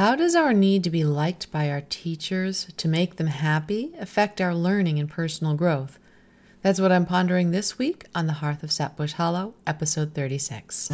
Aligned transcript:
How 0.00 0.16
does 0.16 0.34
our 0.34 0.54
need 0.54 0.82
to 0.84 0.90
be 0.90 1.04
liked 1.04 1.52
by 1.52 1.68
our 1.68 1.82
teachers 1.82 2.68
to 2.78 2.88
make 2.88 3.16
them 3.16 3.26
happy 3.26 3.92
affect 4.00 4.40
our 4.40 4.54
learning 4.54 4.98
and 4.98 5.10
personal 5.10 5.52
growth? 5.52 5.98
That's 6.62 6.80
what 6.80 6.90
I'm 6.90 7.04
pondering 7.04 7.50
this 7.50 7.76
week 7.76 8.06
on 8.14 8.26
the 8.26 8.32
Hearth 8.32 8.62
of 8.62 8.72
Sapbush 8.72 9.12
Hollow, 9.12 9.52
episode 9.66 10.14
36. 10.14 10.90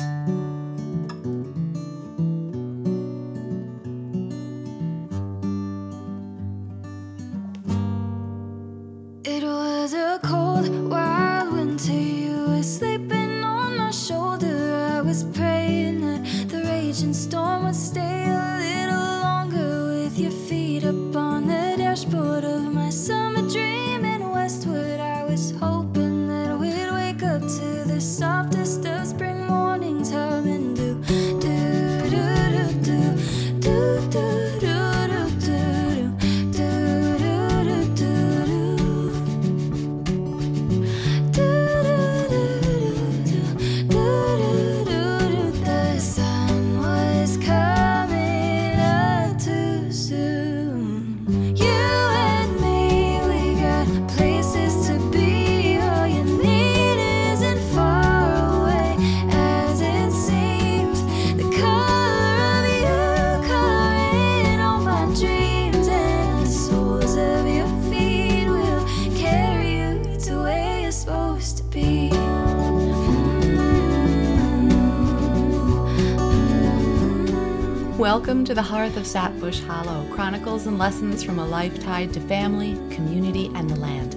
Welcome 78.16 78.47
to 78.47 78.54
the 78.54 78.62
Hearth 78.62 78.97
of 78.97 79.06
Sapbush 79.06 79.60
Hollow, 79.66 80.09
chronicles 80.10 80.66
and 80.66 80.78
lessons 80.78 81.22
from 81.22 81.38
a 81.38 81.47
life 81.47 81.78
tied 81.78 82.14
to 82.14 82.20
family, 82.20 82.72
community, 82.88 83.50
and 83.54 83.69
the 83.69 83.76
land. 83.76 84.14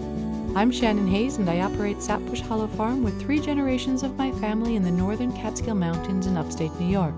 I'm 0.58 0.72
Shannon 0.72 1.05
Hayes, 1.05 1.36
and 1.36 1.50
I 1.50 1.59
operate 1.59 2.02
Sapbush 2.02 2.39
Hollow 2.39 2.67
Farm 2.67 3.03
with 3.03 3.20
three 3.20 3.42
generations 3.42 4.02
of 4.02 4.17
my 4.17 4.31
family 4.31 4.77
in 4.77 4.83
the 4.83 4.89
northern 4.89 5.33
Catskill 5.33 5.75
Mountains 5.75 6.27
in 6.27 6.38
upstate 6.38 6.72
New 6.80 6.88
York. 6.88 7.14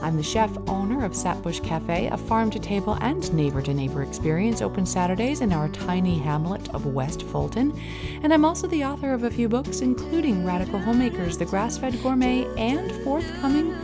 I'm 0.00 0.16
the 0.16 0.22
chef 0.22 0.56
owner 0.68 1.04
of 1.04 1.12
Sapbush 1.12 1.62
Cafe, 1.62 2.06
a 2.06 2.16
farm 2.16 2.50
to 2.52 2.58
table 2.58 2.96
and 3.02 3.30
neighbor 3.34 3.60
to 3.60 3.74
neighbor 3.74 4.02
experience 4.02 4.62
open 4.62 4.86
Saturdays 4.86 5.42
in 5.42 5.52
our 5.52 5.68
tiny 5.68 6.18
hamlet 6.18 6.74
of 6.74 6.86
West 6.86 7.24
Fulton. 7.24 7.78
And 8.22 8.32
I'm 8.32 8.46
also 8.46 8.66
the 8.66 8.84
author 8.86 9.12
of 9.12 9.24
a 9.24 9.30
few 9.30 9.50
books, 9.50 9.82
including 9.82 10.46
Radical 10.46 10.78
Homemakers, 10.78 11.36
The 11.36 11.44
Grass 11.44 11.76
Fed 11.76 12.02
Gourmet, 12.02 12.46
and 12.56 12.90
forthcoming 13.04 13.74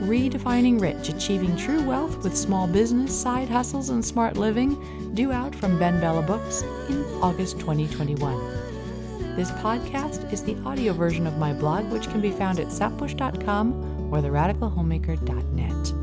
Redefining 0.00 0.80
Rich 0.80 1.08
Achieving 1.08 1.56
True 1.56 1.82
Wealth 1.82 2.22
with 2.22 2.36
Small 2.36 2.68
Business, 2.68 3.12
Side 3.18 3.48
Hustles, 3.48 3.90
and 3.90 4.04
Smart 4.04 4.36
Living, 4.36 5.12
due 5.14 5.32
out 5.32 5.54
from 5.54 5.78
BenBella 5.78 6.24
Books 6.24 6.62
in 6.88 7.04
August 7.20 7.58
2021. 7.58 9.34
This 9.34 9.50
podcast 9.50 10.32
is 10.32 10.42
the 10.44 10.56
audio 10.64 10.92
version 10.92 11.26
of 11.26 11.36
my 11.36 11.52
blog, 11.52 11.90
which 11.90 12.08
can 12.10 12.20
be 12.20 12.30
found 12.30 12.60
at 12.60 12.68
sapbush.com 12.68 14.12
or 14.12 14.18
theradicalhomemaker.net. 14.18 15.94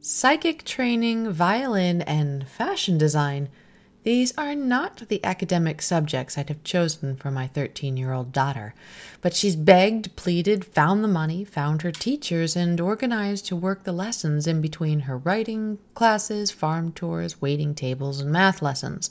Psychic 0.00 0.64
training, 0.64 1.30
violin, 1.32 2.02
and 2.02 2.46
fashion 2.46 2.98
design 2.98 3.48
these 4.06 4.32
are 4.38 4.54
not 4.54 5.02
the 5.08 5.24
academic 5.24 5.82
subjects 5.82 6.38
I'd 6.38 6.48
have 6.48 6.62
chosen 6.62 7.16
for 7.16 7.32
my 7.32 7.48
13 7.48 7.96
year 7.96 8.12
old 8.12 8.30
daughter, 8.30 8.72
but 9.20 9.34
she's 9.34 9.56
begged, 9.56 10.14
pleaded, 10.14 10.64
found 10.64 11.02
the 11.02 11.08
money, 11.08 11.44
found 11.44 11.82
her 11.82 11.90
teachers, 11.90 12.54
and 12.54 12.80
organized 12.80 13.46
to 13.46 13.56
work 13.56 13.82
the 13.82 13.90
lessons 13.90 14.46
in 14.46 14.60
between 14.60 15.00
her 15.00 15.18
writing 15.18 15.78
classes, 15.94 16.52
farm 16.52 16.92
tours, 16.92 17.42
waiting 17.42 17.74
tables, 17.74 18.20
and 18.20 18.30
math 18.30 18.62
lessons. 18.62 19.10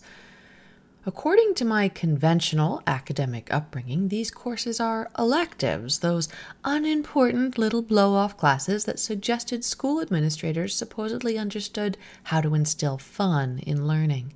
According 1.05 1.55
to 1.55 1.65
my 1.65 1.89
conventional 1.89 2.81
academic 2.87 3.53
upbringing, 3.53 4.07
these 4.07 4.31
courses 4.31 4.79
are 4.79 5.11
electives, 5.19 5.99
those 5.99 6.29
unimportant 6.63 7.57
little 7.57 7.81
blow 7.81 8.13
off 8.13 8.37
classes 8.37 8.85
that 8.85 8.99
suggested 8.99 9.65
school 9.65 9.99
administrators 9.99 10.73
supposedly 10.73 11.37
understood 11.37 11.97
how 12.23 12.39
to 12.39 12.55
instill 12.55 12.97
fun 12.97 13.59
in 13.59 13.85
learning. 13.85 14.31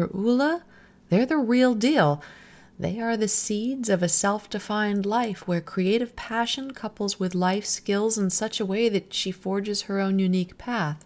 For 0.00 0.08
Ula, 0.16 0.62
they're 1.10 1.26
the 1.26 1.36
real 1.36 1.74
deal. 1.74 2.22
They 2.78 3.00
are 3.00 3.18
the 3.18 3.28
seeds 3.28 3.90
of 3.90 4.02
a 4.02 4.08
self 4.08 4.48
defined 4.48 5.04
life 5.04 5.46
where 5.46 5.60
creative 5.60 6.16
passion 6.16 6.70
couples 6.70 7.20
with 7.20 7.34
life 7.34 7.66
skills 7.66 8.16
in 8.16 8.30
such 8.30 8.60
a 8.60 8.64
way 8.64 8.88
that 8.88 9.12
she 9.12 9.30
forges 9.30 9.82
her 9.82 10.00
own 10.00 10.18
unique 10.18 10.56
path. 10.56 11.04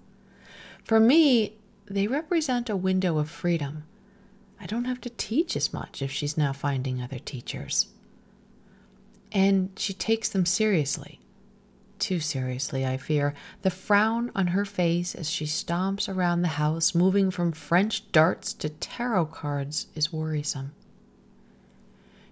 For 0.85 1.01
me, 1.01 1.57
they 1.87 2.07
represent 2.07 2.71
a 2.71 2.77
window 2.77 3.19
of 3.19 3.29
freedom. 3.29 3.83
I 4.61 4.67
don't 4.67 4.85
have 4.85 5.01
to 5.01 5.11
teach 5.11 5.57
as 5.57 5.73
much 5.73 6.01
if 6.01 6.13
she's 6.13 6.39
now 6.39 6.53
finding 6.53 7.03
other 7.03 7.19
teachers. 7.19 7.89
And 9.33 9.71
she 9.77 9.93
takes 9.93 10.29
them 10.29 10.47
seriously 10.47 11.19
too 12.05 12.21
seriously, 12.21 12.85
I 12.85 12.99
fear. 12.99 13.33
The 13.63 13.71
frown 13.71 14.31
on 14.37 14.49
her 14.49 14.67
face 14.67 15.15
as 15.15 15.31
she 15.31 15.47
stomps 15.47 16.07
around 16.07 16.43
the 16.43 16.49
house, 16.49 16.95
moving 16.95 17.31
from 17.31 17.51
French 17.51 18.13
darts 18.13 18.53
to 18.53 18.69
tarot 18.69 19.27
cards, 19.27 19.87
is 19.95 20.13
worrisome. 20.13 20.73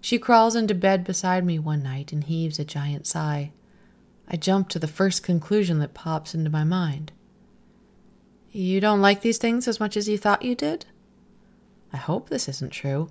She 0.02 0.18
crawls 0.18 0.54
into 0.54 0.74
bed 0.74 1.04
beside 1.04 1.46
me 1.46 1.58
one 1.58 1.82
night 1.82 2.12
and 2.12 2.22
heaves 2.24 2.58
a 2.58 2.66
giant 2.66 3.06
sigh. 3.06 3.52
I 4.28 4.36
jump 4.36 4.68
to 4.68 4.78
the 4.78 4.86
first 4.86 5.22
conclusion 5.22 5.78
that 5.78 5.94
pops 5.94 6.34
into 6.34 6.50
my 6.50 6.64
mind. 6.64 7.10
You 8.50 8.78
don't 8.78 9.00
like 9.00 9.22
these 9.22 9.38
things 9.38 9.66
as 9.66 9.80
much 9.80 9.96
as 9.96 10.06
you 10.06 10.18
thought 10.18 10.42
you 10.42 10.54
did? 10.54 10.84
I 11.94 11.96
hope 11.96 12.28
this 12.28 12.46
isn't 12.46 12.72
true. 12.72 13.08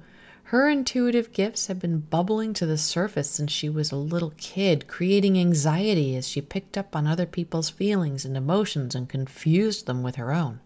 Her 0.51 0.67
intuitive 0.67 1.31
gifts 1.31 1.67
have 1.67 1.79
been 1.79 1.99
bubbling 2.01 2.53
to 2.55 2.65
the 2.65 2.77
surface 2.77 3.29
since 3.29 3.53
she 3.53 3.69
was 3.69 3.89
a 3.89 3.95
little 3.95 4.33
kid, 4.35 4.85
creating 4.85 5.39
anxiety 5.39 6.13
as 6.17 6.27
she 6.27 6.41
picked 6.41 6.77
up 6.77 6.93
on 6.93 7.07
other 7.07 7.25
people's 7.25 7.69
feelings 7.69 8.25
and 8.25 8.35
emotions 8.35 8.93
and 8.93 9.07
confused 9.07 9.85
them 9.85 10.03
with 10.03 10.17
her 10.17 10.33
own. 10.33 10.59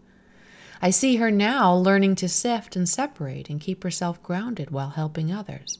I 0.82 0.90
see 0.90 1.18
her 1.18 1.30
now 1.30 1.72
learning 1.72 2.16
to 2.16 2.28
sift 2.28 2.74
and 2.74 2.88
separate 2.88 3.48
and 3.48 3.60
keep 3.60 3.84
herself 3.84 4.20
grounded 4.24 4.72
while 4.72 4.90
helping 4.90 5.30
others. 5.30 5.78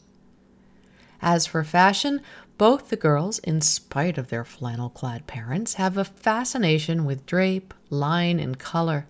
As 1.21 1.47
for 1.47 1.65
fashion, 1.65 2.21
both 2.59 2.91
the 2.91 2.97
girls, 2.97 3.41
in 3.41 3.61
spite 3.61 4.19
of 4.19 4.28
their 4.28 4.45
flannel 4.45 4.89
clad 4.89 5.27
parents, 5.27 5.75
have 5.75 5.99
a 5.99 6.05
fascination 6.05 7.06
with 7.06 7.27
drape, 7.27 7.75
line, 7.91 8.39
and 8.39 8.56
color 8.56 9.09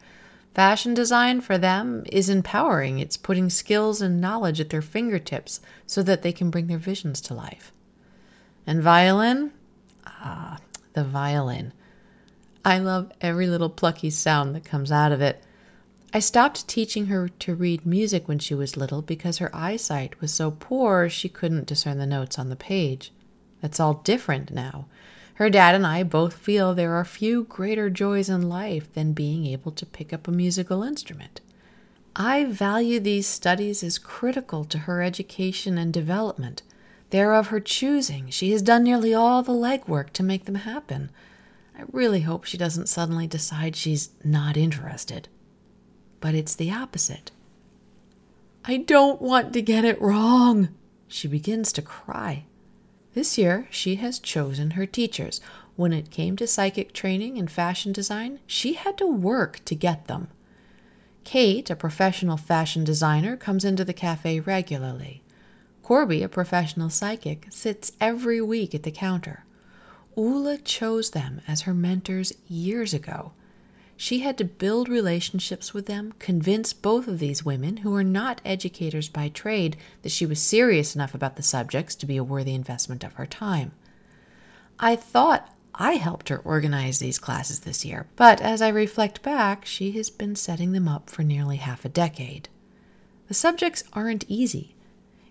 Fashion 0.56 0.94
design 0.94 1.42
for 1.42 1.58
them 1.58 2.02
is 2.10 2.30
empowering. 2.30 2.98
It's 2.98 3.18
putting 3.18 3.50
skills 3.50 4.00
and 4.00 4.22
knowledge 4.22 4.58
at 4.58 4.70
their 4.70 4.80
fingertips 4.80 5.60
so 5.84 6.02
that 6.04 6.22
they 6.22 6.32
can 6.32 6.48
bring 6.48 6.66
their 6.66 6.78
visions 6.78 7.20
to 7.20 7.34
life. 7.34 7.72
And 8.66 8.82
violin? 8.82 9.52
Ah, 10.06 10.56
the 10.94 11.04
violin. 11.04 11.74
I 12.64 12.78
love 12.78 13.12
every 13.20 13.48
little 13.48 13.68
plucky 13.68 14.08
sound 14.08 14.54
that 14.54 14.64
comes 14.64 14.90
out 14.90 15.12
of 15.12 15.20
it. 15.20 15.44
I 16.14 16.20
stopped 16.20 16.66
teaching 16.66 17.08
her 17.08 17.28
to 17.28 17.54
read 17.54 17.84
music 17.84 18.26
when 18.26 18.38
she 18.38 18.54
was 18.54 18.78
little 18.78 19.02
because 19.02 19.36
her 19.36 19.54
eyesight 19.54 20.18
was 20.22 20.32
so 20.32 20.50
poor 20.50 21.10
she 21.10 21.28
couldn't 21.28 21.66
discern 21.66 21.98
the 21.98 22.06
notes 22.06 22.38
on 22.38 22.48
the 22.48 22.56
page. 22.56 23.12
That's 23.60 23.78
all 23.78 24.00
different 24.04 24.50
now. 24.50 24.86
Her 25.36 25.50
dad 25.50 25.74
and 25.74 25.86
I 25.86 26.02
both 26.02 26.32
feel 26.32 26.74
there 26.74 26.94
are 26.94 27.04
few 27.04 27.44
greater 27.44 27.90
joys 27.90 28.30
in 28.30 28.48
life 28.48 28.90
than 28.94 29.12
being 29.12 29.44
able 29.44 29.70
to 29.72 29.84
pick 29.84 30.14
up 30.14 30.26
a 30.26 30.32
musical 30.32 30.82
instrument. 30.82 31.42
I 32.14 32.44
value 32.46 33.00
these 33.00 33.26
studies 33.26 33.82
as 33.82 33.98
critical 33.98 34.64
to 34.64 34.78
her 34.78 35.02
education 35.02 35.76
and 35.76 35.92
development. 35.92 36.62
They 37.10 37.20
are 37.20 37.34
of 37.34 37.48
her 37.48 37.60
choosing. 37.60 38.30
She 38.30 38.50
has 38.52 38.62
done 38.62 38.84
nearly 38.84 39.12
all 39.12 39.42
the 39.42 39.52
legwork 39.52 40.10
to 40.14 40.22
make 40.22 40.46
them 40.46 40.54
happen. 40.54 41.10
I 41.78 41.82
really 41.92 42.22
hope 42.22 42.44
she 42.44 42.56
doesn't 42.56 42.88
suddenly 42.88 43.26
decide 43.26 43.76
she's 43.76 44.08
not 44.24 44.56
interested. 44.56 45.28
But 46.20 46.34
it's 46.34 46.54
the 46.54 46.72
opposite. 46.72 47.30
I 48.64 48.78
don't 48.78 49.20
want 49.20 49.52
to 49.52 49.60
get 49.60 49.84
it 49.84 50.00
wrong. 50.00 50.70
She 51.08 51.28
begins 51.28 51.74
to 51.74 51.82
cry. 51.82 52.46
This 53.16 53.38
year, 53.38 53.66
she 53.70 53.94
has 53.94 54.18
chosen 54.18 54.72
her 54.72 54.84
teachers. 54.84 55.40
When 55.74 55.94
it 55.94 56.10
came 56.10 56.36
to 56.36 56.46
psychic 56.46 56.92
training 56.92 57.38
and 57.38 57.50
fashion 57.50 57.90
design, 57.90 58.40
she 58.46 58.74
had 58.74 58.98
to 58.98 59.06
work 59.06 59.64
to 59.64 59.74
get 59.74 60.06
them. 60.06 60.28
Kate, 61.24 61.70
a 61.70 61.76
professional 61.76 62.36
fashion 62.36 62.84
designer, 62.84 63.34
comes 63.34 63.64
into 63.64 63.86
the 63.86 63.94
cafe 63.94 64.38
regularly. 64.40 65.22
Corby, 65.82 66.22
a 66.22 66.28
professional 66.28 66.90
psychic, 66.90 67.46
sits 67.48 67.92
every 68.02 68.42
week 68.42 68.74
at 68.74 68.82
the 68.82 68.90
counter. 68.90 69.46
Ula 70.14 70.58
chose 70.58 71.12
them 71.12 71.40
as 71.48 71.62
her 71.62 71.72
mentors 71.72 72.34
years 72.48 72.92
ago. 72.92 73.32
She 73.96 74.20
had 74.20 74.36
to 74.38 74.44
build 74.44 74.88
relationships 74.88 75.72
with 75.72 75.86
them, 75.86 76.12
convince 76.18 76.72
both 76.72 77.08
of 77.08 77.18
these 77.18 77.44
women, 77.44 77.78
who 77.78 77.90
were 77.90 78.04
not 78.04 78.42
educators 78.44 79.08
by 79.08 79.30
trade, 79.30 79.76
that 80.02 80.12
she 80.12 80.26
was 80.26 80.40
serious 80.40 80.94
enough 80.94 81.14
about 81.14 81.36
the 81.36 81.42
subjects 81.42 81.94
to 81.96 82.06
be 82.06 82.18
a 82.18 82.24
worthy 82.24 82.54
investment 82.54 83.02
of 83.02 83.14
her 83.14 83.26
time. 83.26 83.72
I 84.78 84.96
thought 84.96 85.50
I 85.74 85.94
helped 85.94 86.28
her 86.28 86.38
organize 86.38 86.98
these 86.98 87.18
classes 87.18 87.60
this 87.60 87.84
year, 87.84 88.06
but 88.16 88.40
as 88.42 88.60
I 88.60 88.68
reflect 88.68 89.22
back, 89.22 89.64
she 89.64 89.92
has 89.92 90.10
been 90.10 90.36
setting 90.36 90.72
them 90.72 90.88
up 90.88 91.08
for 91.08 91.22
nearly 91.22 91.56
half 91.56 91.84
a 91.84 91.90
decade. 91.90 92.50
The 93.28 93.34
subjects 93.34 93.82
aren't 93.94 94.24
easy. 94.28 94.75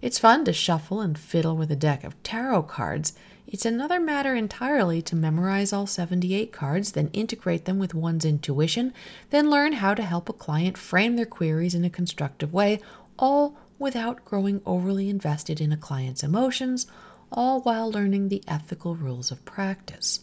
It's 0.01 0.19
fun 0.19 0.45
to 0.45 0.53
shuffle 0.53 1.01
and 1.01 1.18
fiddle 1.18 1.56
with 1.56 1.71
a 1.71 1.75
deck 1.75 2.03
of 2.03 2.21
tarot 2.24 2.63
cards 2.63 3.13
it's 3.47 3.65
another 3.65 4.00
matter 4.00 4.36
entirely 4.36 5.01
to 5.03 5.15
memorize 5.15 5.71
all 5.71 5.86
78 5.86 6.51
cards, 6.51 6.94
then 6.94 7.09
integrate 7.13 7.65
them 7.65 7.77
with 7.77 7.94
one's 7.94 8.25
intuition, 8.25 8.92
then 9.30 9.50
learn 9.50 9.74
how 9.74 9.94
to 9.94 10.01
help 10.01 10.27
a 10.27 10.33
client 10.33 10.77
frame 10.77 11.15
their 11.15 11.25
queries 11.25 11.75
in 11.75 11.86
a 11.86 11.89
constructive 11.89 12.53
way, 12.53 12.80
all 13.19 13.56
without 13.77 14.25
growing 14.25 14.62
overly 14.65 15.09
invested 15.09 15.62
in 15.62 15.71
a 15.71 15.77
client's 15.77 16.24
emotions, 16.24 16.88
all 17.31 17.62
while 17.62 17.92
learning 17.92 18.30
the 18.30 18.44
ethical 18.47 18.95
rules 18.95 19.31
of 19.31 19.45
practice. 19.45 20.21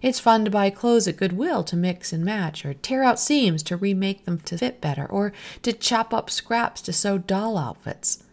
It's 0.00 0.20
fun 0.20 0.44
to 0.44 0.50
buy 0.50 0.70
clothes 0.70 1.08
at 1.08 1.16
Goodwill 1.16 1.64
to 1.64 1.76
mix 1.76 2.12
and 2.12 2.24
match, 2.24 2.64
or 2.64 2.74
tear 2.74 3.02
out 3.02 3.18
seams 3.18 3.62
to 3.64 3.76
remake 3.76 4.24
them 4.24 4.38
to 4.40 4.56
fit 4.56 4.80
better, 4.80 5.06
or 5.06 5.32
to 5.62 5.72
chop 5.72 6.14
up 6.14 6.30
scraps 6.30 6.80
to 6.82 6.92
sew 6.92 7.18
doll 7.18 7.58
outfits. 7.58 8.23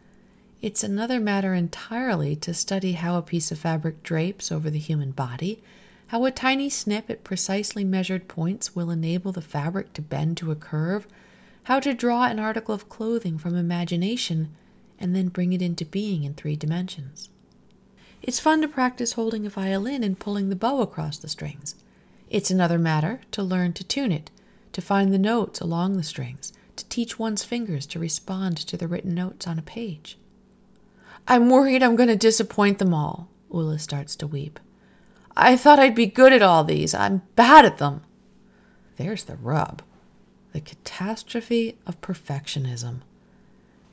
It's 0.61 0.83
another 0.83 1.19
matter 1.19 1.55
entirely 1.55 2.35
to 2.35 2.53
study 2.53 2.91
how 2.91 3.17
a 3.17 3.23
piece 3.23 3.51
of 3.51 3.57
fabric 3.57 4.03
drapes 4.03 4.51
over 4.51 4.69
the 4.69 4.77
human 4.77 5.09
body, 5.09 5.63
how 6.07 6.23
a 6.25 6.29
tiny 6.29 6.69
snip 6.69 7.09
at 7.09 7.23
precisely 7.23 7.83
measured 7.83 8.27
points 8.27 8.75
will 8.75 8.91
enable 8.91 9.31
the 9.31 9.41
fabric 9.41 9.91
to 9.93 10.03
bend 10.03 10.37
to 10.37 10.51
a 10.51 10.55
curve, 10.55 11.07
how 11.63 11.79
to 11.79 11.95
draw 11.95 12.25
an 12.25 12.37
article 12.37 12.75
of 12.75 12.89
clothing 12.89 13.39
from 13.39 13.55
imagination 13.55 14.55
and 14.99 15.15
then 15.15 15.29
bring 15.29 15.51
it 15.51 15.63
into 15.63 15.83
being 15.83 16.23
in 16.23 16.35
three 16.35 16.55
dimensions. 16.55 17.29
It's 18.21 18.39
fun 18.39 18.61
to 18.61 18.67
practice 18.67 19.13
holding 19.13 19.47
a 19.47 19.49
violin 19.49 20.03
and 20.03 20.19
pulling 20.19 20.49
the 20.49 20.55
bow 20.55 20.81
across 20.81 21.17
the 21.17 21.27
strings. 21.27 21.73
It's 22.29 22.51
another 22.51 22.77
matter 22.77 23.21
to 23.31 23.41
learn 23.41 23.73
to 23.73 23.83
tune 23.83 24.11
it, 24.11 24.29
to 24.73 24.81
find 24.81 25.11
the 25.11 25.17
notes 25.17 25.59
along 25.59 25.97
the 25.97 26.03
strings, 26.03 26.53
to 26.75 26.85
teach 26.85 27.17
one's 27.17 27.43
fingers 27.43 27.87
to 27.87 27.97
respond 27.97 28.57
to 28.57 28.77
the 28.77 28.87
written 28.87 29.15
notes 29.15 29.47
on 29.47 29.57
a 29.57 29.63
page. 29.63 30.19
I'm 31.27 31.49
worried 31.49 31.83
I'm 31.83 31.95
going 31.95 32.09
to 32.09 32.15
disappoint 32.15 32.79
them 32.79 32.93
all. 32.93 33.29
Ula 33.53 33.79
starts 33.79 34.15
to 34.17 34.27
weep. 34.27 34.59
I 35.35 35.55
thought 35.55 35.79
I'd 35.79 35.95
be 35.95 36.07
good 36.07 36.33
at 36.33 36.41
all 36.41 36.63
these. 36.63 36.93
I'm 36.93 37.21
bad 37.35 37.65
at 37.65 37.77
them. 37.77 38.01
There's 38.97 39.23
the 39.23 39.35
rub 39.35 39.81
the 40.53 40.61
catastrophe 40.61 41.77
of 41.87 42.01
perfectionism. 42.01 42.99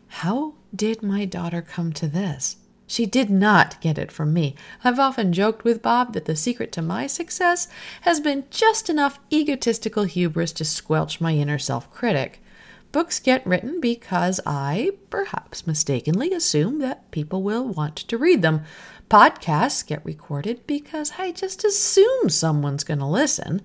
How 0.08 0.54
did 0.74 1.02
my 1.02 1.24
daughter 1.24 1.62
come 1.62 1.92
to 1.94 2.08
this? 2.08 2.56
She 2.86 3.04
did 3.04 3.28
not 3.28 3.80
get 3.80 3.98
it 3.98 4.10
from 4.10 4.32
me. 4.32 4.54
I've 4.82 4.98
often 4.98 5.32
joked 5.32 5.62
with 5.62 5.82
Bob 5.82 6.14
that 6.14 6.24
the 6.24 6.34
secret 6.34 6.72
to 6.72 6.82
my 6.82 7.06
success 7.06 7.68
has 8.00 8.18
been 8.18 8.44
just 8.50 8.88
enough 8.88 9.20
egotistical 9.30 10.04
hubris 10.04 10.52
to 10.54 10.64
squelch 10.64 11.20
my 11.20 11.34
inner 11.34 11.58
self 11.58 11.92
critic. 11.92 12.42
Books 12.90 13.20
get 13.20 13.46
written 13.46 13.80
because 13.80 14.40
I, 14.46 14.92
perhaps 15.10 15.66
mistakenly, 15.66 16.32
assume 16.32 16.78
that 16.78 17.10
people 17.10 17.42
will 17.42 17.64
want 17.64 17.96
to 17.96 18.18
read 18.18 18.40
them. 18.40 18.62
Podcasts 19.10 19.86
get 19.86 20.04
recorded 20.04 20.66
because 20.66 21.12
I 21.18 21.32
just 21.32 21.64
assume 21.64 22.30
someone's 22.30 22.84
going 22.84 23.00
to 23.00 23.06
listen. 23.06 23.60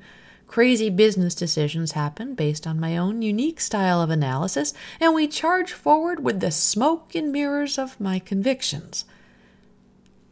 Crazy 0.47 0.89
business 0.89 1.33
decisions 1.33 1.93
happen 1.93 2.35
based 2.35 2.67
on 2.67 2.79
my 2.79 2.97
own 2.97 3.21
unique 3.21 3.59
style 3.59 4.01
of 4.01 4.09
analysis, 4.09 4.73
and 4.99 5.15
we 5.15 5.27
charge 5.27 5.71
forward 5.71 6.23
with 6.23 6.41
the 6.41 6.51
smoke 6.51 7.15
and 7.15 7.31
mirrors 7.31 7.79
of 7.79 7.99
my 7.99 8.19
convictions. 8.19 9.05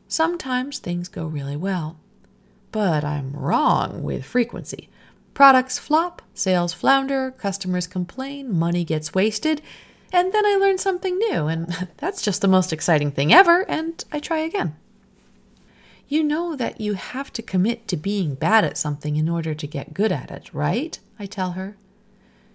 Sometimes 0.08 0.78
things 0.78 1.08
go 1.08 1.26
really 1.26 1.56
well, 1.56 1.98
but 2.72 3.04
I'm 3.04 3.32
wrong 3.32 4.04
with 4.04 4.26
frequency. 4.26 4.90
Products 5.34 5.80
flop, 5.80 6.22
sales 6.34 6.74
flounder, 6.74 7.32
customers 7.32 7.88
complain, 7.88 8.58
money 8.58 8.84
gets 8.84 9.14
wasted, 9.14 9.62
and 10.12 10.34
then 10.34 10.46
I 10.46 10.56
learn 10.56 10.78
something 10.78 11.18
new, 11.18 11.48
and 11.48 11.90
that's 11.98 12.22
just 12.22 12.42
the 12.42 12.48
most 12.48 12.74
exciting 12.74 13.12
thing 13.12 13.34
ever, 13.34 13.62
and 13.70 14.04
I 14.12 14.20
try 14.20 14.40
again. 14.40 14.76
You 16.08 16.24
know 16.24 16.58
that 16.58 16.82
you 16.82 16.96
have 16.96 17.32
to 17.34 17.42
commit 17.42 17.88
to 17.88 17.96
being 17.96 18.36
bad 18.36 18.66
at 18.66 18.78
something 18.78 19.16
in 19.16 19.30
order 19.30 19.54
to 19.54 19.68
get 19.68 19.94
good 19.94 20.12
at 20.12 20.30
it, 20.30 20.54
right? 20.54 21.00
I 21.18 21.26
tell 21.26 21.52
her. 21.52 21.78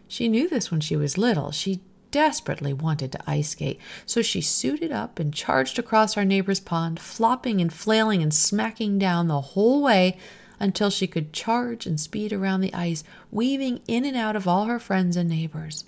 She 0.06 0.28
knew 0.28 0.46
this 0.46 0.70
when 0.70 0.80
she 0.80 0.94
was 0.94 1.16
little. 1.16 1.50
She 1.52 1.80
desperately 2.10 2.74
wanted 2.74 3.12
to 3.12 3.30
ice 3.30 3.50
skate, 3.50 3.80
so 4.04 4.20
she 4.20 4.42
suited 4.42 4.92
up 4.92 5.18
and 5.18 5.32
charged 5.32 5.78
across 5.78 6.16
our 6.16 6.24
neighbor's 6.24 6.60
pond, 6.60 7.00
flopping 7.00 7.62
and 7.62 7.72
flailing 7.72 8.22
and 8.22 8.34
smacking 8.34 8.98
down 8.98 9.28
the 9.28 9.40
whole 9.40 9.82
way 9.82 10.18
until 10.58 10.90
she 10.90 11.06
could 11.06 11.32
charge 11.32 11.86
and 11.86 12.00
speed 12.00 12.32
around 12.32 12.60
the 12.60 12.74
ice, 12.74 13.04
weaving 13.30 13.80
in 13.86 14.04
and 14.04 14.16
out 14.16 14.36
of 14.36 14.48
all 14.48 14.64
her 14.64 14.78
friends 14.78 15.16
and 15.16 15.28
neighbors. 15.28 15.84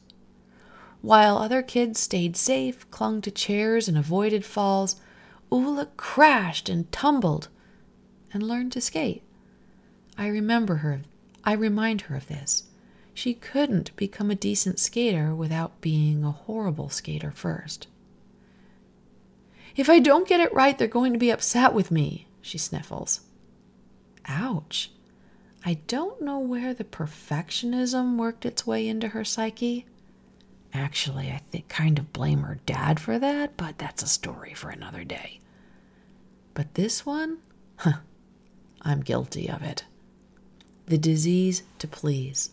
While 1.00 1.38
other 1.38 1.62
kids 1.62 2.00
stayed 2.00 2.36
safe, 2.36 2.90
clung 2.90 3.20
to 3.22 3.30
chairs, 3.30 3.88
and 3.88 3.96
avoided 3.96 4.44
falls, 4.44 4.96
Ula 5.50 5.88
crashed 5.96 6.68
and 6.68 6.90
tumbled 6.92 7.48
and 8.32 8.42
learned 8.42 8.72
to 8.72 8.80
skate. 8.80 9.22
I 10.16 10.26
remember 10.26 10.76
her, 10.76 11.02
I 11.44 11.52
remind 11.52 12.02
her 12.02 12.16
of 12.16 12.26
this. 12.26 12.64
She 13.14 13.34
couldn't 13.34 13.96
become 13.96 14.30
a 14.30 14.36
decent 14.36 14.78
skater 14.78 15.34
without 15.34 15.80
being 15.80 16.22
a 16.24 16.30
horrible 16.30 16.88
skater 16.88 17.30
first. 17.30 17.86
If 19.76 19.88
I 19.88 20.00
don't 20.00 20.28
get 20.28 20.40
it 20.40 20.52
right, 20.52 20.76
they're 20.76 20.88
going 20.88 21.12
to 21.12 21.18
be 21.18 21.30
upset 21.30 21.72
with 21.72 21.90
me, 21.90 22.26
she 22.42 22.58
sniffles. 22.58 23.20
Ouch. 24.28 24.90
I 25.64 25.74
don't 25.86 26.20
know 26.22 26.38
where 26.38 26.74
the 26.74 26.84
perfectionism 26.84 28.16
worked 28.16 28.46
its 28.46 28.66
way 28.66 28.86
into 28.86 29.08
her 29.08 29.24
psyche. 29.24 29.86
Actually, 30.72 31.30
I 31.30 31.40
think 31.50 31.68
kind 31.68 31.98
of 31.98 32.12
blame 32.12 32.42
her 32.42 32.58
dad 32.66 33.00
for 33.00 33.18
that, 33.18 33.56
but 33.56 33.78
that's 33.78 34.02
a 34.02 34.06
story 34.06 34.54
for 34.54 34.70
another 34.70 35.02
day. 35.02 35.40
But 36.54 36.74
this 36.74 37.06
one, 37.06 37.38
huh, 37.76 38.00
I'm 38.82 39.00
guilty 39.00 39.48
of 39.48 39.62
it. 39.62 39.84
The 40.86 40.98
disease 40.98 41.62
to 41.78 41.88
please. 41.88 42.50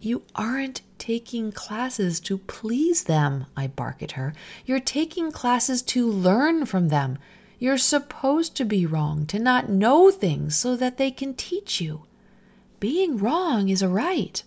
You 0.00 0.22
aren't 0.34 0.82
taking 0.98 1.50
classes 1.50 2.20
to 2.20 2.38
please 2.38 3.04
them, 3.04 3.46
I 3.56 3.66
bark 3.66 4.02
at 4.02 4.12
her. 4.12 4.32
You're 4.64 4.80
taking 4.80 5.32
classes 5.32 5.82
to 5.82 6.08
learn 6.08 6.66
from 6.66 6.88
them, 6.88 7.18
you're 7.58 7.78
supposed 7.78 8.56
to 8.56 8.64
be 8.64 8.86
wrong, 8.86 9.26
to 9.26 9.38
not 9.38 9.68
know 9.68 10.10
things 10.10 10.56
so 10.56 10.76
that 10.76 10.96
they 10.96 11.10
can 11.10 11.34
teach 11.34 11.80
you. 11.80 12.02
Being 12.80 13.18
wrong 13.18 13.68
is 13.68 13.82
a 13.82 13.88
right. 13.88 14.42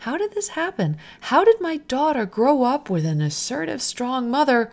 How 0.00 0.16
did 0.16 0.32
this 0.32 0.48
happen? 0.48 0.96
How 1.20 1.44
did 1.44 1.60
my 1.60 1.76
daughter 1.76 2.24
grow 2.24 2.62
up 2.62 2.88
with 2.88 3.04
an 3.04 3.20
assertive, 3.20 3.82
strong 3.82 4.30
mother 4.30 4.72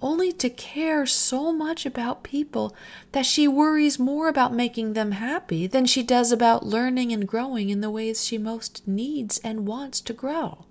only 0.00 0.32
to 0.32 0.50
care 0.50 1.06
so 1.06 1.52
much 1.52 1.86
about 1.86 2.22
people 2.22 2.74
that 3.12 3.26
she 3.26 3.48
worries 3.48 3.98
more 3.98 4.28
about 4.28 4.52
making 4.54 4.92
them 4.92 5.12
happy 5.12 5.66
than 5.66 5.86
she 5.86 6.02
does 6.02 6.30
about 6.30 6.66
learning 6.66 7.12
and 7.12 7.26
growing 7.26 7.70
in 7.70 7.80
the 7.80 7.90
ways 7.90 8.24
she 8.24 8.38
most 8.38 8.86
needs 8.86 9.38
and 9.38 9.66
wants 9.66 10.00
to 10.00 10.12
grow? 10.12 10.66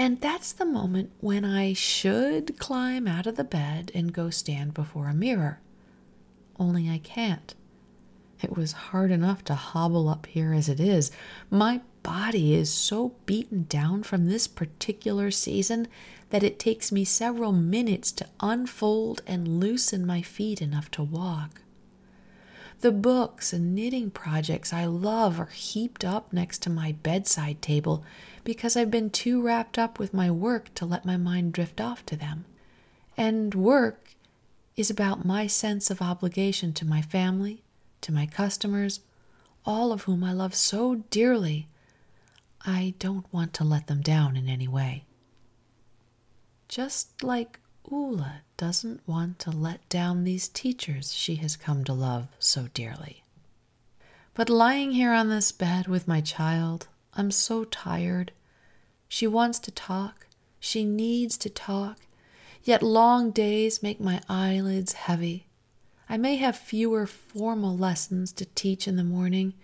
And 0.00 0.20
that's 0.20 0.52
the 0.52 0.64
moment 0.64 1.10
when 1.20 1.44
I 1.44 1.72
should 1.72 2.56
climb 2.56 3.08
out 3.08 3.26
of 3.26 3.34
the 3.34 3.42
bed 3.42 3.90
and 3.94 4.12
go 4.12 4.30
stand 4.30 4.72
before 4.72 5.08
a 5.08 5.14
mirror. 5.14 5.58
Only 6.56 6.88
I 6.88 6.98
can't. 6.98 7.52
It 8.40 8.56
was 8.56 8.70
hard 8.72 9.10
enough 9.10 9.42
to 9.46 9.56
hobble 9.56 10.08
up 10.08 10.26
here 10.26 10.54
as 10.54 10.68
it 10.68 10.78
is. 10.78 11.10
My 11.50 11.80
body 12.04 12.54
is 12.54 12.72
so 12.72 13.14
beaten 13.26 13.66
down 13.68 14.04
from 14.04 14.26
this 14.26 14.46
particular 14.46 15.32
season 15.32 15.88
that 16.30 16.44
it 16.44 16.60
takes 16.60 16.92
me 16.92 17.04
several 17.04 17.50
minutes 17.50 18.12
to 18.12 18.28
unfold 18.38 19.22
and 19.26 19.58
loosen 19.58 20.06
my 20.06 20.22
feet 20.22 20.62
enough 20.62 20.88
to 20.92 21.02
walk. 21.02 21.62
The 22.80 22.92
books 22.92 23.52
and 23.52 23.74
knitting 23.74 24.12
projects 24.12 24.72
I 24.72 24.84
love 24.84 25.40
are 25.40 25.46
heaped 25.46 26.04
up 26.04 26.32
next 26.32 26.62
to 26.62 26.70
my 26.70 26.92
bedside 26.92 27.60
table 27.60 28.04
because 28.44 28.76
I've 28.76 28.90
been 28.90 29.10
too 29.10 29.42
wrapped 29.42 29.78
up 29.78 29.98
with 29.98 30.14
my 30.14 30.30
work 30.30 30.72
to 30.74 30.86
let 30.86 31.04
my 31.04 31.16
mind 31.16 31.52
drift 31.52 31.80
off 31.80 32.06
to 32.06 32.16
them. 32.16 32.44
And 33.16 33.52
work 33.52 34.14
is 34.76 34.90
about 34.90 35.24
my 35.24 35.48
sense 35.48 35.90
of 35.90 36.00
obligation 36.00 36.72
to 36.74 36.84
my 36.84 37.02
family, 37.02 37.64
to 38.02 38.12
my 38.12 38.26
customers, 38.26 39.00
all 39.66 39.90
of 39.90 40.02
whom 40.02 40.22
I 40.22 40.32
love 40.32 40.54
so 40.54 41.02
dearly. 41.10 41.66
I 42.64 42.94
don't 43.00 43.26
want 43.32 43.54
to 43.54 43.64
let 43.64 43.88
them 43.88 44.02
down 44.02 44.36
in 44.36 44.48
any 44.48 44.68
way. 44.68 45.04
Just 46.68 47.24
like 47.24 47.58
Ula 47.90 48.42
doesn't 48.58 49.00
want 49.06 49.38
to 49.38 49.50
let 49.50 49.88
down 49.88 50.24
these 50.24 50.48
teachers 50.48 51.14
she 51.14 51.36
has 51.36 51.56
come 51.56 51.84
to 51.84 51.92
love 51.92 52.26
so 52.40 52.66
dearly. 52.74 53.22
But 54.34 54.50
lying 54.50 54.92
here 54.92 55.12
on 55.12 55.30
this 55.30 55.52
bed 55.52 55.86
with 55.86 56.08
my 56.08 56.20
child, 56.20 56.88
I'm 57.14 57.30
so 57.30 57.64
tired. 57.64 58.32
She 59.08 59.26
wants 59.26 59.58
to 59.60 59.70
talk, 59.70 60.26
she 60.60 60.84
needs 60.84 61.38
to 61.38 61.48
talk, 61.48 61.98
yet 62.64 62.82
long 62.82 63.30
days 63.30 63.82
make 63.82 64.00
my 64.00 64.20
eyelids 64.28 64.92
heavy. 64.92 65.46
I 66.08 66.16
may 66.16 66.36
have 66.36 66.56
fewer 66.56 67.06
formal 67.06 67.76
lessons 67.76 68.32
to 68.32 68.44
teach 68.44 68.88
in 68.88 68.96
the 68.96 69.04
morning, 69.04 69.54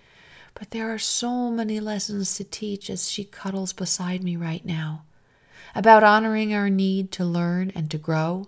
but 0.54 0.70
there 0.70 0.94
are 0.94 0.98
so 0.98 1.50
many 1.50 1.80
lessons 1.80 2.36
to 2.36 2.44
teach 2.44 2.88
as 2.88 3.10
she 3.10 3.24
cuddles 3.24 3.72
beside 3.72 4.22
me 4.22 4.36
right 4.36 4.64
now 4.64 5.02
about 5.74 6.04
honoring 6.04 6.54
our 6.54 6.70
need 6.70 7.10
to 7.10 7.24
learn 7.24 7.72
and 7.74 7.90
to 7.90 7.98
grow, 7.98 8.46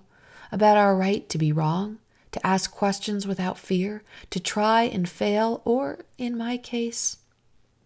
about 0.53 0.77
our 0.77 0.97
right 0.97 1.29
to 1.29 1.39
be 1.39 1.53
wrong, 1.53 1.99
to 2.33 2.47
ask 2.47 2.71
questions 2.71 3.27
without 3.27 3.59
fear, 3.59 4.03
to 4.31 4.41
try 4.41 4.83
and 4.83 5.09
fail, 5.09 5.63
or, 5.65 6.01
in 6.19 6.37
my 6.37 6.57
case, 6.57 7.19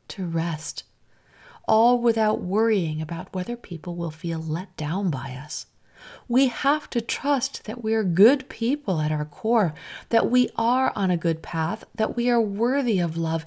to 0.08 0.24
rest, 0.24 0.84
all 1.68 2.00
without 2.00 2.40
worrying 2.40 3.00
about 3.00 3.32
whether 3.34 3.56
people 3.56 3.94
will 3.94 4.10
feel 4.10 4.40
let 4.40 4.76
down 4.76 5.10
by 5.10 5.32
us. 5.32 5.66
We 6.28 6.48
have 6.48 6.90
to 6.90 7.00
trust 7.00 7.64
that 7.64 7.84
we 7.84 7.94
are 7.94 8.04
good 8.04 8.48
people 8.48 9.00
at 9.00 9.12
our 9.12 9.24
core, 9.24 9.74
that 10.08 10.30
we 10.30 10.48
are 10.56 10.92
on 10.96 11.10
a 11.10 11.16
good 11.16 11.42
path, 11.42 11.84
that 11.94 12.16
we 12.16 12.28
are 12.30 12.40
worthy 12.40 12.98
of 12.98 13.16
love, 13.16 13.44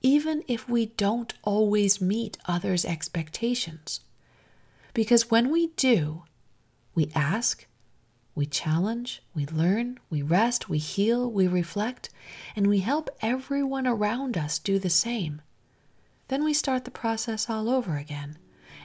even 0.00 0.44
if 0.46 0.68
we 0.68 0.86
don't 0.86 1.34
always 1.42 2.00
meet 2.00 2.38
others' 2.46 2.84
expectations. 2.84 4.00
Because 4.94 5.30
when 5.30 5.50
we 5.50 5.68
do, 5.76 6.22
we 6.94 7.10
ask, 7.14 7.66
we 8.38 8.46
challenge, 8.46 9.20
we 9.34 9.44
learn, 9.46 9.98
we 10.10 10.22
rest, 10.22 10.68
we 10.68 10.78
heal, 10.78 11.28
we 11.28 11.48
reflect, 11.48 12.08
and 12.54 12.68
we 12.68 12.78
help 12.78 13.10
everyone 13.20 13.84
around 13.84 14.38
us 14.38 14.60
do 14.60 14.78
the 14.78 14.88
same. 14.88 15.42
Then 16.28 16.44
we 16.44 16.54
start 16.54 16.84
the 16.84 16.92
process 16.92 17.50
all 17.50 17.68
over 17.68 17.96
again. 17.96 18.38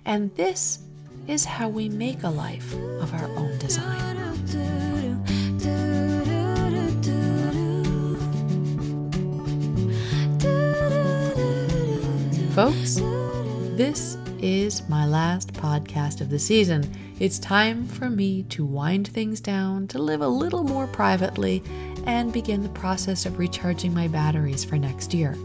And 0.06 0.36
this 0.38 0.80
is 1.28 1.46
how 1.46 1.70
we 1.70 1.88
make 1.88 2.24
a 2.24 2.30
life 2.30 2.74
of 2.74 3.14
our 3.14 3.30
own 3.38 3.56
design. 3.60 4.02
Folks, 12.56 12.96
this 13.76 14.18
is 14.44 14.88
my 14.90 15.06
last 15.06 15.54
podcast 15.54 16.20
of 16.20 16.30
the 16.30 16.38
season. 16.38 16.84
It's 17.18 17.40
time 17.40 17.88
for 17.88 18.10
me 18.10 18.44
to 18.50 18.66
wind 18.66 19.08
things 19.08 19.40
down, 19.40 19.88
to 19.88 20.00
live 20.00 20.20
a 20.20 20.28
little 20.28 20.66
more 20.66 20.86
privately, 20.86 21.64
and 22.06 22.34
begin 22.34 22.62
the 22.62 22.68
process 22.70 23.26
of 23.26 23.40
recharging 23.40 23.94
my 23.94 24.10
batteries 24.10 24.66
for 24.66 24.78
next 24.78 25.14
year. 25.14 25.38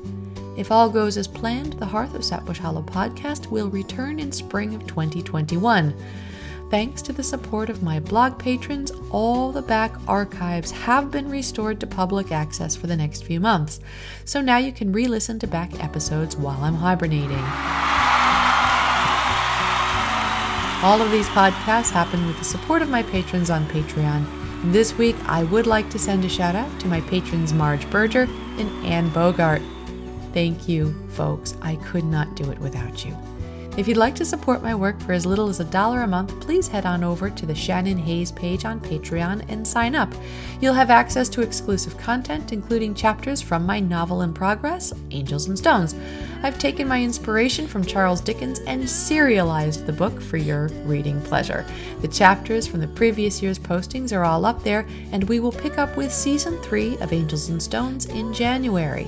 If 0.57 0.73
all 0.73 0.91
goes 0.91 1.17
as 1.17 1.29
planned, 1.29 1.75
the 1.75 1.87
Hearth 1.87 2.17
of 2.17 2.25
Sapbush 2.25 2.59
Hollow 2.59 2.83
podcast 2.83 3.47
will 3.53 3.71
return 3.71 4.19
in 4.19 4.33
spring 4.33 4.75
of 4.75 4.85
2021. 4.89 5.95
Thanks 6.69 7.01
to 7.03 7.13
the 7.13 7.23
support 7.23 7.71
of 7.71 7.85
my 7.85 8.01
blog 8.01 8.37
patrons, 8.37 8.91
all 9.13 9.53
the 9.53 9.63
back 9.63 9.95
archives 10.09 10.73
have 10.73 11.13
been 11.13 11.31
restored 11.31 11.79
to 11.81 11.87
public 11.87 12.33
access 12.33 12.75
for 12.75 12.89
the 12.89 12.97
next 12.97 13.23
few 13.23 13.39
months. 13.39 13.79
So 14.25 14.41
now 14.41 14.57
you 14.57 14.73
can 14.73 14.93
re 14.93 15.07
listen 15.07 15.39
to 15.39 15.47
back 15.47 15.85
episodes 15.85 16.37
while 16.37 16.65
I'm 16.65 16.75
hibernating. 16.75 17.45
All 20.81 21.03
of 21.03 21.11
these 21.11 21.27
podcasts 21.31 21.91
happen 21.91 22.25
with 22.29 22.39
the 22.39 22.45
support 22.45 22.83
of 22.83 22.89
my 22.89 23.03
patrons 23.03 23.51
on 23.51 23.67
Patreon. 23.67 24.25
This 24.71 24.97
week, 24.97 25.17
I 25.25 25.43
would 25.43 25.67
like 25.67 25.91
to 25.91 25.99
send 25.99 26.25
a 26.25 26.29
shout 26.29 26.55
out 26.55 26.79
to 26.79 26.87
my 26.87 27.01
patrons 27.01 27.53
Marge 27.53 27.91
Berger 27.91 28.29
and 28.59 28.87
Anne 28.87 29.09
Bogart. 29.09 29.61
Thank 30.33 30.69
you, 30.69 30.95
folks. 31.09 31.57
I 31.63 31.75
could 31.77 32.05
not 32.05 32.37
do 32.37 32.49
it 32.53 32.61
without 32.61 33.05
you. 33.05 33.17
If 33.79 33.87
you'd 33.87 33.97
like 33.97 34.17
to 34.17 34.25
support 34.25 34.61
my 34.61 34.75
work 34.75 34.99
for 35.01 35.13
as 35.13 35.25
little 35.25 35.49
as 35.49 35.61
a 35.61 35.65
dollar 35.65 36.01
a 36.01 36.07
month, 36.09 36.41
please 36.41 36.67
head 36.67 36.85
on 36.85 37.05
over 37.05 37.31
to 37.31 37.47
the 37.47 37.55
Shannon 37.55 37.97
Hayes 37.97 38.33
page 38.33 38.65
on 38.65 38.81
Patreon 38.81 39.45
and 39.49 39.65
sign 39.65 39.95
up. 39.95 40.13
You'll 40.61 40.75
have 40.75 40.91
access 40.91 41.29
to 41.29 41.43
exclusive 41.43 41.97
content, 41.97 42.53
including 42.53 42.93
chapters 42.93 43.41
from 43.41 43.65
my 43.65 43.79
novel 43.79 44.23
in 44.23 44.35
progress, 44.35 44.93
Angels 45.13 45.47
and 45.47 45.57
Stones. 45.57 45.95
I've 46.43 46.59
taken 46.59 46.89
my 46.89 47.01
inspiration 47.01 47.69
from 47.69 47.85
Charles 47.85 48.21
Dickens 48.21 48.59
and 48.67 48.91
serialized 48.91 49.87
the 49.87 49.93
book 49.93 50.21
for 50.21 50.39
your 50.39 50.71
reading 50.85 51.21
pleasure. 51.23 51.65
The 52.01 52.09
chapters 52.09 52.67
from 52.67 52.81
the 52.81 52.89
previous 52.89 53.41
year's 53.41 53.61
postings 53.61 54.13
are 54.13 54.25
all 54.25 54.45
up 54.45 54.65
there, 54.65 54.89
and 55.13 55.23
we 55.29 55.39
will 55.39 55.53
pick 55.53 55.79
up 55.79 55.97
with 55.97 56.13
season 56.13 56.61
three 56.63 56.99
of 56.99 57.13
Angels 57.13 57.49
and 57.49 57.63
Stones 57.63 58.07
in 58.07 58.35
January. 58.35 59.07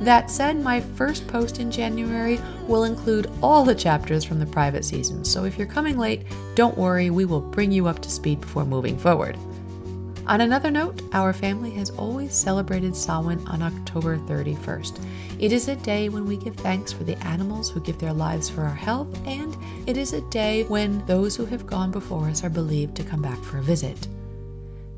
That 0.00 0.30
said, 0.30 0.58
my 0.58 0.80
first 0.80 1.26
post 1.28 1.58
in 1.58 1.70
January 1.70 2.40
will 2.66 2.84
include 2.84 3.30
all 3.42 3.64
the 3.64 3.74
chapters 3.74 4.24
from 4.24 4.38
the 4.38 4.46
private 4.46 4.84
season, 4.84 5.24
so 5.26 5.44
if 5.44 5.58
you're 5.58 5.66
coming 5.66 5.98
late, 5.98 6.22
don't 6.54 6.78
worry, 6.78 7.10
we 7.10 7.26
will 7.26 7.42
bring 7.42 7.70
you 7.70 7.86
up 7.86 8.00
to 8.00 8.10
speed 8.10 8.40
before 8.40 8.64
moving 8.64 8.96
forward. 8.96 9.36
On 10.26 10.40
another 10.40 10.70
note, 10.70 11.02
our 11.12 11.32
family 11.32 11.70
has 11.72 11.90
always 11.90 12.34
celebrated 12.34 12.96
Samhain 12.96 13.46
on 13.46 13.62
October 13.62 14.16
31st. 14.16 15.04
It 15.38 15.52
is 15.52 15.68
a 15.68 15.76
day 15.76 16.08
when 16.08 16.24
we 16.24 16.36
give 16.36 16.54
thanks 16.56 16.92
for 16.92 17.04
the 17.04 17.18
animals 17.26 17.68
who 17.68 17.80
give 17.80 17.98
their 17.98 18.12
lives 18.12 18.48
for 18.48 18.62
our 18.62 18.74
health, 18.74 19.08
and 19.26 19.56
it 19.86 19.98
is 19.98 20.12
a 20.12 20.20
day 20.30 20.64
when 20.64 21.04
those 21.06 21.36
who 21.36 21.44
have 21.46 21.66
gone 21.66 21.90
before 21.90 22.28
us 22.28 22.42
are 22.42 22.50
believed 22.50 22.94
to 22.96 23.04
come 23.04 23.20
back 23.20 23.42
for 23.42 23.58
a 23.58 23.62
visit. 23.62 24.06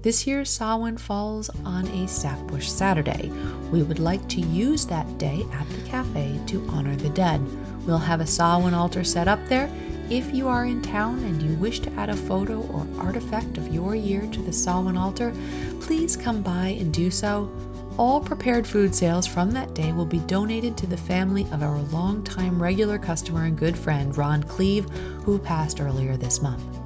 This 0.03 0.27
year, 0.27 0.45
Samhain 0.45 0.97
falls 0.97 1.49
on 1.65 1.87
a 1.87 2.09
Sapbush 2.09 2.69
Saturday. 2.69 3.31
We 3.71 3.85
would 3.85 4.01
like 4.01 4.29
to 4.31 4.41
use 4.41 4.85
that 4.87 5.07
day 5.17 5.47
at 5.53 5.69
the 5.69 5.89
cafe 5.89 6.41
to 6.49 6.69
honor 6.71 6.97
the 6.97 7.11
dead. 7.11 7.41
We'll 7.87 7.99
have 7.99 8.21
a 8.21 8.27
Samhain 8.27 8.75
altar 8.75 9.05
set 9.05 9.29
up 9.29 9.39
there. 9.47 9.71
If 10.11 10.35
you 10.35 10.49
are 10.49 10.65
in 10.65 10.83
town 10.83 11.21
and 11.21 11.41
you 11.41 11.57
wish 11.57 11.79
to 11.81 11.93
add 11.93 12.11
a 12.11 12.17
photo 12.17 12.63
or 12.63 12.85
artifact 12.99 13.59
of 13.59 13.73
your 13.73 13.95
year 13.95 14.23
to 14.33 14.43
the 14.43 14.53
Samhain 14.53 14.97
altar, 14.97 15.33
please 15.81 16.17
come 16.17 16.43
by 16.43 16.77
and 16.81 16.93
do 16.93 17.09
so. 17.09 17.49
All 17.97 18.21
prepared 18.21 18.67
food 18.67 18.97
sales 18.97 19.29
from 19.29 19.53
that 19.53 19.73
day 19.73 19.93
will 19.93 20.07
be 20.07 20.19
donated 20.21 20.77
to 20.79 20.89
the 20.89 20.97
family 20.97 21.47
of 21.53 21.63
our 21.63 21.79
longtime 21.79 22.61
regular 22.61 22.99
customer 22.99 23.45
and 23.45 23.57
good 23.57 23.79
friend, 23.79 24.17
Ron 24.19 24.43
Cleve, 24.43 24.89
who 25.25 25.39
passed 25.39 25.81
earlier 25.81 26.17
this 26.17 26.43
month. 26.43 26.82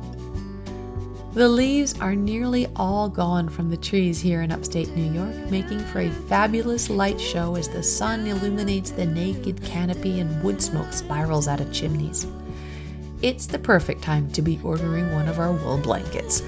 The 1.36 1.50
leaves 1.50 2.00
are 2.00 2.14
nearly 2.14 2.66
all 2.76 3.10
gone 3.10 3.50
from 3.50 3.68
the 3.68 3.76
trees 3.76 4.18
here 4.18 4.40
in 4.40 4.50
upstate 4.50 4.96
New 4.96 5.12
York, 5.12 5.50
making 5.50 5.80
for 5.80 6.00
a 6.00 6.08
fabulous 6.08 6.88
light 6.88 7.20
show 7.20 7.56
as 7.56 7.68
the 7.68 7.82
sun 7.82 8.26
illuminates 8.26 8.90
the 8.90 9.04
naked 9.04 9.62
canopy 9.62 10.20
and 10.20 10.42
wood 10.42 10.62
smoke 10.62 10.94
spirals 10.94 11.46
out 11.46 11.60
of 11.60 11.70
chimneys. 11.70 12.26
It's 13.20 13.44
the 13.44 13.58
perfect 13.58 14.00
time 14.00 14.30
to 14.32 14.40
be 14.40 14.58
ordering 14.64 15.12
one 15.12 15.28
of 15.28 15.38
our 15.38 15.52
wool 15.52 15.76
blankets. 15.76 16.42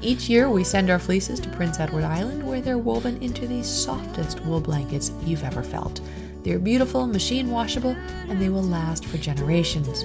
Each 0.00 0.30
year, 0.30 0.48
we 0.48 0.64
send 0.64 0.88
our 0.88 0.98
fleeces 0.98 1.38
to 1.40 1.50
Prince 1.50 1.78
Edward 1.78 2.04
Island 2.04 2.42
where 2.42 2.62
they're 2.62 2.78
woven 2.78 3.22
into 3.22 3.46
the 3.46 3.62
softest 3.62 4.40
wool 4.46 4.62
blankets 4.62 5.12
you've 5.22 5.44
ever 5.44 5.62
felt. 5.62 6.00
They're 6.44 6.58
beautiful, 6.58 7.06
machine 7.06 7.50
washable, 7.50 7.94
and 8.30 8.40
they 8.40 8.48
will 8.48 8.62
last 8.62 9.04
for 9.04 9.18
generations. 9.18 10.02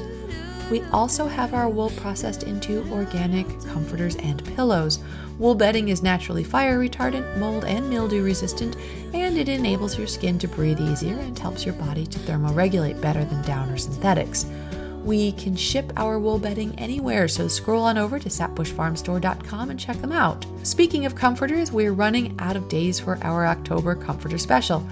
We 0.71 0.81
also 0.91 1.27
have 1.27 1.53
our 1.53 1.69
wool 1.69 1.91
processed 1.91 2.43
into 2.43 2.83
organic 2.91 3.47
comforters 3.65 4.15
and 4.15 4.43
pillows. 4.55 4.99
Wool 5.37 5.53
bedding 5.53 5.89
is 5.89 6.01
naturally 6.01 6.43
fire 6.43 6.79
retardant, 6.79 7.37
mold 7.37 7.65
and 7.65 7.87
mildew 7.89 8.23
resistant, 8.23 8.75
and 9.13 9.37
it 9.37 9.47
enables 9.47 9.97
your 9.97 10.07
skin 10.07 10.39
to 10.39 10.47
breathe 10.47 10.79
easier 10.79 11.19
and 11.19 11.37
helps 11.37 11.65
your 11.65 11.75
body 11.75 12.07
to 12.07 12.19
thermoregulate 12.19 12.99
better 12.99 13.23
than 13.23 13.41
down 13.43 13.69
or 13.69 13.77
synthetics. 13.77 14.45
We 15.03 15.33
can 15.33 15.55
ship 15.55 15.93
our 15.97 16.17
wool 16.17 16.39
bedding 16.39 16.73
anywhere, 16.79 17.27
so 17.27 17.47
scroll 17.47 17.83
on 17.83 17.99
over 17.99 18.17
to 18.17 18.27
sapbushfarmstore.com 18.27 19.69
and 19.69 19.79
check 19.79 19.97
them 19.97 20.11
out. 20.11 20.47
Speaking 20.63 21.05
of 21.05 21.13
comforters, 21.13 21.71
we're 21.71 21.93
running 21.93 22.35
out 22.39 22.55
of 22.55 22.69
days 22.69 22.99
for 22.99 23.19
our 23.21 23.45
October 23.45 23.93
comforter 23.93 24.39
special. 24.39 24.83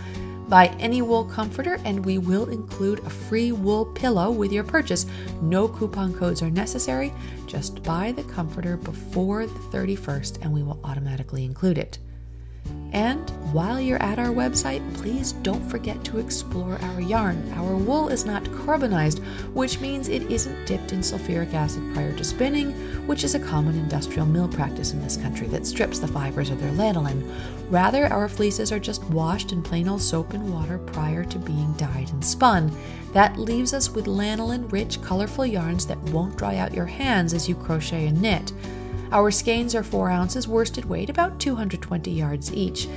Buy 0.54 0.68
any 0.78 1.02
wool 1.02 1.26
comforter 1.26 1.80
and 1.84 2.06
we 2.06 2.20
will 2.20 2.48
include 2.50 3.00
a 3.00 3.10
free 3.10 3.52
wool 3.52 3.88
pillow 3.88 4.30
with 4.30 4.52
your 4.52 4.64
purchase. 4.64 5.08
No 5.42 5.68
coupon 5.68 6.14
codes 6.14 6.44
are 6.44 6.52
necessary. 6.52 7.12
Just 7.48 7.82
buy 7.82 8.12
the 8.12 8.22
comforter 8.26 8.78
before 8.78 9.48
the 9.48 9.60
31st 9.76 10.44
and 10.44 10.54
we 10.54 10.62
will 10.62 10.80
automatically 10.84 11.44
include 11.44 11.80
it. 11.80 11.98
And 12.92 13.23
while 13.54 13.80
you're 13.80 14.02
at 14.02 14.18
our 14.18 14.30
website, 14.30 14.82
please 14.96 15.34
don't 15.44 15.64
forget 15.70 16.04
to 16.04 16.18
explore 16.18 16.80
our 16.82 17.00
yarn. 17.00 17.54
Our 17.56 17.76
wool 17.76 18.10
is 18.10 18.26
not 18.26 18.52
carbonized, 18.52 19.20
which 19.54 19.80
means 19.80 20.10
it 20.10 20.24
isn't 20.24 20.66
dipped 20.66 20.92
in 20.92 21.00
sulfuric 21.02 21.54
acid 21.54 21.84
prior 21.94 22.18
to 22.18 22.24
spinning, 22.24 22.72
which 23.06 23.24
is 23.24 23.36
a 23.36 23.40
common 23.40 23.76
industrial 23.76 24.26
mill 24.26 24.48
practice 24.48 24.94
in 24.94 25.02
this 25.02 25.18
country 25.18 25.46
that 25.50 25.68
strips 25.68 26.00
the 26.00 26.08
fibers 26.08 26.50
of 26.50 26.60
their 26.60 26.72
lanolin. 26.72 27.32
Rather, 27.70 28.08
our 28.08 28.28
fleeces 28.28 28.72
are 28.72 28.80
just 28.80 29.04
washed 29.06 29.52
in 29.52 29.62
plain 29.62 29.88
old 29.88 30.02
soap 30.02 30.34
and 30.34 30.52
water 30.52 30.80
prior 30.80 31.24
to 31.24 31.38
being 31.38 31.74
dyed 31.74 32.10
and 32.10 32.26
spun. 32.26 32.76
That 33.14 33.38
leaves 33.38 33.76
us 33.76 33.92
with 33.92 34.06
lanolin 34.06 34.72
rich, 34.72 35.00
colorful 35.04 35.46
yarns 35.46 35.86
that 35.86 36.02
won't 36.10 36.38
dry 36.38 36.56
out 36.56 36.74
your 36.74 36.88
hands 36.88 37.36
as 37.36 37.48
you 37.48 37.54
crochet 37.54 38.08
and 38.08 38.20
knit. 38.20 38.52
Our 39.12 39.30
skeins 39.30 39.76
are 39.76 39.84
4 39.84 40.10
ounces 40.10 40.48
worsted 40.48 40.86
weight, 40.86 41.12
about 41.12 41.40
220 41.40 42.10
yards 42.10 42.52
each. 42.52 42.88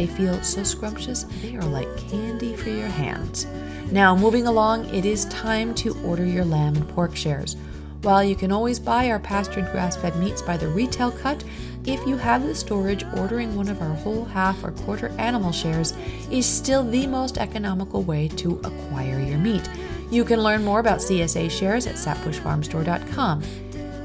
They 0.00 0.06
feel 0.06 0.42
so 0.42 0.62
scrumptious, 0.62 1.26
they 1.42 1.56
are 1.56 1.62
like 1.62 1.94
candy 1.98 2.56
for 2.56 2.70
your 2.70 2.88
hands. 2.88 3.46
Now, 3.92 4.16
moving 4.16 4.46
along, 4.46 4.86
it 4.94 5.04
is 5.04 5.26
time 5.26 5.74
to 5.74 5.94
order 6.02 6.24
your 6.24 6.46
lamb 6.46 6.74
and 6.74 6.88
pork 6.88 7.14
shares. 7.14 7.54
While 8.00 8.24
you 8.24 8.34
can 8.34 8.50
always 8.50 8.78
buy 8.78 9.10
our 9.10 9.18
pastured 9.18 9.70
grass 9.72 9.98
fed 9.98 10.16
meats 10.16 10.40
by 10.40 10.56
the 10.56 10.68
retail 10.68 11.10
cut, 11.10 11.44
if 11.84 12.00
you 12.06 12.16
have 12.16 12.44
the 12.44 12.54
storage, 12.54 13.04
ordering 13.18 13.54
one 13.54 13.68
of 13.68 13.82
our 13.82 13.94
whole, 13.96 14.24
half, 14.24 14.64
or 14.64 14.70
quarter 14.70 15.08
animal 15.18 15.52
shares 15.52 15.92
is 16.30 16.46
still 16.46 16.82
the 16.82 17.06
most 17.06 17.36
economical 17.36 18.02
way 18.02 18.28
to 18.28 18.58
acquire 18.64 19.20
your 19.20 19.36
meat. 19.36 19.68
You 20.10 20.24
can 20.24 20.42
learn 20.42 20.64
more 20.64 20.80
about 20.80 21.00
CSA 21.00 21.50
shares 21.50 21.86
at 21.86 21.96
sapbushfarmstore.com. 21.96 23.42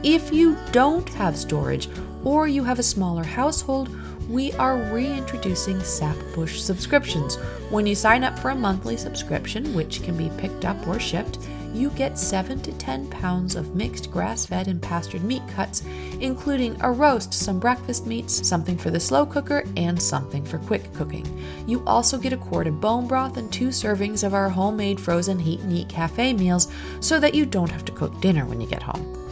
If 0.03 0.33
you 0.33 0.57
don't 0.73 1.07
have 1.13 1.37
storage 1.37 1.87
or 2.25 2.49
you 2.49 2.65
have 2.65 2.79
a 2.79 2.83
smaller 2.83 3.23
household, 3.23 3.87
we 4.29 4.51
are 4.53 4.77
reintroducing 4.91 5.77
Sapbush 5.77 6.59
subscriptions. 6.59 7.35
When 7.69 7.85
you 7.85 7.95
sign 7.95 8.23
up 8.23 8.37
for 8.39 8.49
a 8.49 8.55
monthly 8.55 8.97
subscription, 8.97 9.73
which 9.73 10.01
can 10.03 10.17
be 10.17 10.31
picked 10.37 10.65
up 10.65 10.87
or 10.87 10.99
shipped, 10.99 11.39
you 11.73 11.89
get 11.91 12.17
7 12.17 12.61
to 12.61 12.71
10 12.71 13.09
pounds 13.09 13.55
of 13.55 13.75
mixed 13.75 14.09
grass 14.09 14.45
fed 14.45 14.67
and 14.67 14.81
pastured 14.81 15.23
meat 15.23 15.41
cuts, 15.53 15.83
including 16.21 16.79
a 16.81 16.89
roast, 16.89 17.33
some 17.33 17.59
breakfast 17.59 18.07
meats, 18.07 18.47
something 18.47 18.77
for 18.77 18.91
the 18.91 18.99
slow 18.99 19.25
cooker, 19.25 19.65
and 19.75 20.01
something 20.01 20.45
for 20.45 20.57
quick 20.59 20.91
cooking. 20.93 21.25
You 21.67 21.83
also 21.85 22.17
get 22.17 22.33
a 22.33 22.37
quart 22.37 22.67
of 22.67 22.79
bone 22.79 23.07
broth 23.07 23.35
and 23.37 23.51
two 23.51 23.67
servings 23.67 24.23
of 24.23 24.33
our 24.33 24.49
homemade 24.49 24.99
frozen 24.99 25.37
heat 25.37 25.59
and 25.59 25.73
eat 25.73 25.89
cafe 25.89 26.31
meals 26.31 26.71
so 27.01 27.19
that 27.19 27.35
you 27.35 27.45
don't 27.45 27.71
have 27.71 27.85
to 27.85 27.91
cook 27.91 28.21
dinner 28.21 28.45
when 28.45 28.61
you 28.61 28.67
get 28.67 28.83
home. 28.83 29.24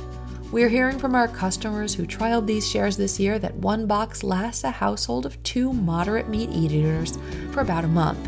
We're 0.53 0.69
hearing 0.69 1.00
from 1.00 1.15
our 1.15 1.27
customers 1.27 1.95
who 1.95 2.05
trialed 2.05 2.45
these 2.45 2.69
shares 2.69 2.95
this 2.95 3.19
year 3.19 3.39
that 3.39 3.55
one 3.55 3.88
box 3.88 4.24
lasts 4.24 4.63
a 4.63 4.69
household 4.69 5.25
of 5.25 5.41
two 5.41 5.74
moderate 5.74 6.29
meat 6.29 6.51
eaters 6.51 7.17
for 7.51 7.62
about 7.62 7.86
a 7.86 7.88
month. 7.88 8.24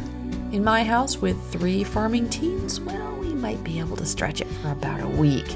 In 0.51 0.63
my 0.63 0.83
house, 0.83 1.17
with 1.17 1.39
three 1.51 1.83
farming 1.83 2.29
teens, 2.29 2.79
well, 2.81 3.15
we 3.17 3.27
might 3.27 3.63
be 3.63 3.77
able 3.77 3.95
to 3.97 4.07
stretch 4.07 4.41
it 4.41 4.47
for 4.47 4.71
about 4.71 5.01
a 5.01 5.07
week. 5.07 5.55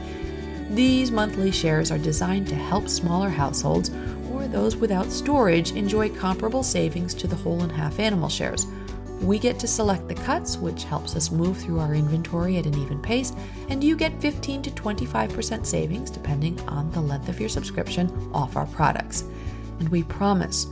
These 0.70 1.10
monthly 1.10 1.50
shares 1.50 1.90
are 1.90 1.98
designed 1.98 2.48
to 2.50 2.56
help 2.56 2.88
smaller 2.88 3.30
households 3.30 3.90
or 4.32 4.48
those 4.48 4.76
without 4.76 5.12
storage 5.12 5.72
enjoy 5.72 6.10
comparable 6.10 6.62
savings 6.62 7.16
to 7.16 7.26
the 7.26 7.36
whole 7.36 7.64
and 7.64 7.72
half 7.72 7.98
animal 7.98 8.30
shares. 8.30 8.68
We 9.22 9.38
get 9.38 9.60
to 9.60 9.68
select 9.68 10.08
the 10.08 10.16
cuts, 10.16 10.58
which 10.58 10.86
helps 10.86 11.16
us 11.16 11.32
move 11.32 11.58
through 11.58 11.80
our 11.80 11.94
inventory 11.94 12.58
at 12.58 12.66
an 12.66 12.78
even 12.78 13.02
pace, 13.02 13.34
and 13.68 13.84
you 13.84 13.98
get 13.98 14.20
15 14.22 14.62
to 14.64 14.72
25% 14.72 15.66
savings, 15.66 16.10
depending 16.10 16.60
on 16.62 16.90
the 16.92 17.02
length 17.02 17.28
of 17.28 17.40
your 17.40 17.50
subscription, 17.50 18.32
off 18.34 18.56
our 18.56 18.66
products. 18.68 19.26
And 19.80 19.90
we 19.90 20.04
promise 20.04 20.68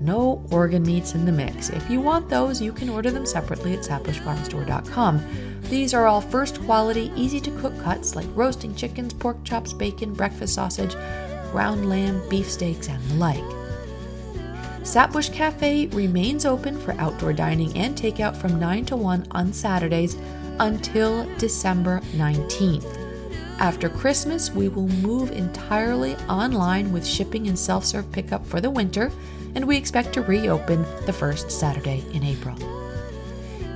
no 0.00 0.42
organ 0.50 0.82
meats 0.82 1.14
in 1.14 1.26
the 1.26 1.32
mix. 1.32 1.68
If 1.68 1.90
you 1.90 2.00
want 2.00 2.28
those, 2.28 2.60
you 2.60 2.72
can 2.72 2.88
order 2.88 3.10
them 3.10 3.26
separately 3.26 3.74
at 3.74 3.80
sapbushfarmstore.com. 3.80 5.60
These 5.64 5.92
are 5.92 6.06
all 6.06 6.22
first 6.22 6.62
quality, 6.62 7.12
easy 7.14 7.40
to 7.40 7.50
cook 7.58 7.78
cuts 7.82 8.16
like 8.16 8.26
roasting 8.34 8.74
chickens, 8.74 9.12
pork 9.12 9.42
chops, 9.44 9.74
bacon, 9.74 10.14
breakfast 10.14 10.54
sausage, 10.54 10.94
ground 11.52 11.88
lamb, 11.88 12.22
beef 12.30 12.50
steaks, 12.50 12.88
and 12.88 13.02
the 13.10 13.14
like. 13.16 13.59
Sapbush 14.90 15.32
Cafe 15.32 15.86
remains 15.86 16.44
open 16.44 16.76
for 16.76 16.94
outdoor 16.94 17.32
dining 17.32 17.72
and 17.78 17.94
takeout 17.94 18.34
from 18.36 18.58
9 18.58 18.86
to 18.86 18.96
1 18.96 19.28
on 19.30 19.52
Saturdays 19.52 20.16
until 20.58 21.32
December 21.38 22.00
19th. 22.16 22.98
After 23.60 23.88
Christmas, 23.88 24.50
we 24.50 24.66
will 24.66 24.88
move 24.88 25.30
entirely 25.30 26.16
online 26.28 26.90
with 26.90 27.06
shipping 27.06 27.46
and 27.46 27.56
self 27.56 27.84
serve 27.84 28.10
pickup 28.10 28.44
for 28.44 28.60
the 28.60 28.68
winter, 28.68 29.12
and 29.54 29.64
we 29.64 29.76
expect 29.76 30.12
to 30.14 30.22
reopen 30.22 30.84
the 31.06 31.12
first 31.12 31.52
Saturday 31.52 32.02
in 32.12 32.24
April. 32.24 32.56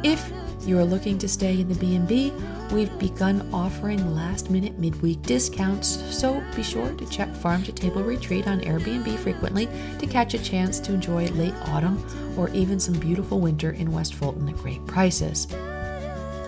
If 0.03 0.33
you 0.67 0.81
are 0.81 0.85
looking 0.85 1.17
to 1.19 1.29
stay 1.29 1.61
in 1.61 1.69
the 1.69 1.77
B&B, 1.77 2.33
we've 2.75 2.99
begun 2.99 3.49
offering 3.55 4.17
last-minute 4.17 4.77
midweek 4.81 5.23
discounts, 5.23 5.89
so 6.13 6.43
be 6.57 6.63
sure 6.63 6.91
to 6.95 7.09
check 7.09 7.33
Farm 7.37 7.63
to 7.63 7.73
Table 7.73 8.03
Retreat 8.03 8.49
on 8.49 8.61
Airbnb 8.63 9.17
frequently 9.19 9.69
to 10.01 10.07
catch 10.09 10.35
a 10.35 10.43
chance 10.43 10.81
to 10.81 10.93
enjoy 10.93 11.29
late 11.29 11.55
autumn 11.69 12.05
or 12.37 12.49
even 12.51 12.81
some 12.81 12.99
beautiful 12.99 13.39
winter 13.39 13.71
in 13.71 13.93
West 13.93 14.15
Fulton 14.15 14.49
at 14.49 14.57
great 14.57 14.85
prices. 14.87 15.49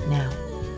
Now, 0.09 0.29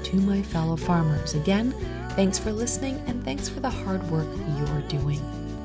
to 0.04 0.16
my 0.16 0.42
fellow 0.42 0.76
farmers, 0.76 1.34
again, 1.34 1.72
thanks 2.10 2.38
for 2.38 2.52
listening 2.52 3.02
and 3.06 3.24
thanks 3.24 3.48
for 3.48 3.60
the 3.60 3.70
hard 3.70 4.02
work 4.10 4.28
you're 4.58 4.82
doing. 4.82 5.20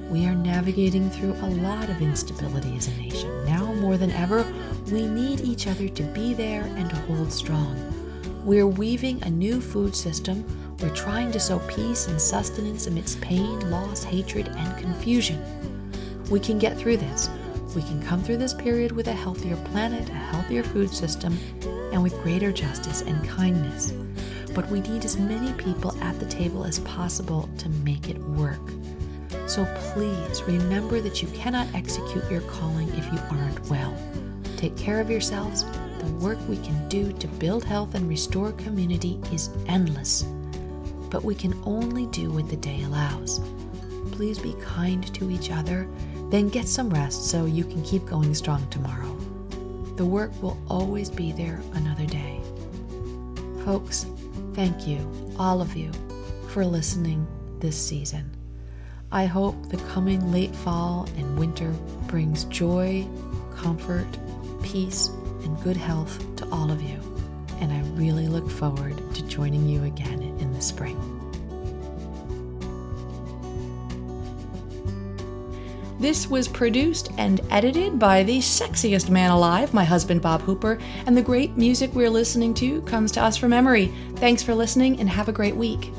We 0.10 0.26
are 0.28 0.36
navigating 0.36 1.10
through 1.10 1.34
a 1.34 1.50
lot 1.62 1.90
of 1.90 2.02
instability 2.02 2.78
as 2.78 2.88
a 2.88 2.92
nation. 2.92 3.46
Now 3.46 3.74
more 3.74 3.98
than 3.98 4.12
ever, 4.12 4.46
we 4.90 5.06
need 5.06 5.42
each 5.42 5.68
other 5.68 5.90
to 5.90 6.04
be 6.04 6.34
there 6.34 6.64
and 6.64 6.90
to 6.90 6.96
hold 6.96 7.34
strong. 7.34 8.03
We're 8.44 8.68
weaving 8.68 9.24
a 9.24 9.30
new 9.30 9.62
food 9.62 9.96
system. 9.96 10.44
We're 10.82 10.94
trying 10.94 11.32
to 11.32 11.40
sow 11.40 11.60
peace 11.60 12.10
and 12.10 12.20
sustenance 12.20 12.88
amidst 12.88 13.22
pain, 13.22 13.72
loss, 13.72 14.04
hatred, 14.04 14.50
and 14.50 14.78
confusion. 14.78 15.42
We 16.30 16.42
can 16.42 16.60
get 16.60 16.78
through 16.78 16.98
this. 16.98 17.30
We 17.74 17.84
can 17.84 18.04
come 18.04 18.22
through 18.22 18.38
this 18.38 18.54
period 18.54 18.92
with 18.92 19.08
a 19.08 19.14
healthier 19.14 19.56
planet, 19.72 20.10
a 20.10 20.14
healthier 20.14 20.62
food 20.62 20.90
system, 20.90 21.38
and 21.94 22.04
with 22.04 22.22
greater 22.22 22.52
justice 22.52 23.02
and 23.04 23.26
kindness. 23.30 23.94
But 24.54 24.68
we 24.70 24.82
need 24.82 25.06
as 25.06 25.18
many 25.18 25.54
people 25.54 25.98
at 26.04 26.20
the 26.20 26.26
table 26.26 26.66
as 26.66 26.80
possible 26.80 27.50
to 27.60 27.70
make 27.70 28.10
it 28.10 28.18
work. 28.18 28.60
So 29.48 29.66
please 29.94 30.44
remember 30.44 31.00
that 31.00 31.22
you 31.22 31.30
cannot 31.30 31.74
execute 31.74 32.30
your 32.30 32.42
calling 32.42 32.90
if 32.90 33.06
you 33.06 33.20
aren't 33.32 33.70
well. 33.70 33.98
Take 34.58 34.76
care 34.76 35.00
of 35.00 35.10
yourselves. 35.10 35.64
The 36.04 36.12
work 36.16 36.38
we 36.50 36.58
can 36.58 36.90
do 36.90 37.14
to 37.14 37.28
build 37.28 37.64
health 37.64 37.96
and 37.96 38.10
restore 38.10 38.52
community 38.52 39.22
is 39.32 39.50
endless, 39.68 40.24
but 41.10 41.24
we 41.24 41.34
can 41.34 41.54
only 41.64 42.08
do 42.08 42.30
what 42.30 42.50
the 42.50 42.58
day 42.58 42.84
allows. 42.84 43.40
Please 44.12 44.38
be 44.38 44.54
kind 44.60 45.02
to 45.14 45.32
each 45.32 45.50
other, 45.50 45.88
then 46.30 46.50
get 46.50 46.68
some 46.68 46.90
rest 46.90 47.30
so 47.30 47.46
you 47.46 47.64
can 47.64 47.82
keep 47.84 48.06
going 48.06 48.36
strong 48.36 48.68
tomorrow. 48.70 49.16
The 49.96 50.06
work 50.06 50.32
will 50.44 50.62
always 50.70 51.10
be 51.10 51.32
there 51.32 51.62
another 51.74 52.06
day. 52.06 52.42
Folks, 53.64 54.06
thank 54.54 54.86
you, 54.86 55.10
all 55.40 55.62
of 55.62 55.74
you, 55.74 55.90
for 56.50 56.66
listening 56.66 57.26
this 57.60 57.78
season. 57.78 58.30
I 59.14 59.26
hope 59.26 59.70
the 59.70 59.78
coming 59.94 60.34
late 60.34 60.54
fall 60.54 61.08
and 61.16 61.40
winter 61.40 61.72
brings 62.08 62.44
joy, 62.46 63.08
comfort, 63.56 64.08
peace, 64.64 65.10
and 65.44 65.62
good 65.64 65.78
health 65.78 66.36
to 66.38 66.48
all 66.50 66.72
of 66.72 66.82
you. 66.82 67.00
And 67.60 67.72
I 67.72 67.82
really 67.98 68.28
look 68.28 68.50
forward 68.50 68.98
to 69.16 69.28
joining 69.28 69.68
you 69.68 69.84
again 69.84 70.22
in 70.22 70.54
the 70.54 70.62
spring. 70.62 70.98
This 76.00 76.28
was 76.30 76.50
produced 76.50 77.12
and 77.18 77.40
edited 77.50 77.98
by 77.98 78.24
the 78.24 78.40
sexiest 78.40 79.10
man 79.10 79.32
alive, 79.32 79.74
my 79.74 79.86
husband 79.86 80.22
Bob 80.22 80.42
Hooper, 80.42 80.78
and 81.06 81.16
the 81.16 81.22
great 81.22 81.56
music 81.56 81.94
we're 81.94 82.10
listening 82.10 82.54
to 82.56 82.82
comes 82.82 83.10
to 83.14 83.22
us 83.22 83.38
from 83.38 83.52
memory. 83.52 83.90
Thanks 84.18 84.44
for 84.44 84.54
listening 84.54 85.00
and 85.00 85.10
have 85.10 85.30
a 85.30 85.32
great 85.32 85.56
week. 85.56 85.94